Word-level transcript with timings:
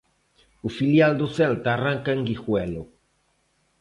O 0.67 0.69
filial 0.77 1.13
do 1.21 1.27
Celta 1.35 1.69
arranca 1.73 2.09
en 2.13 2.21
Guijuelo. 2.27 2.83